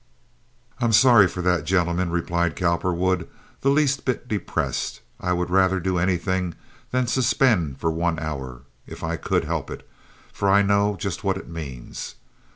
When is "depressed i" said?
4.27-5.31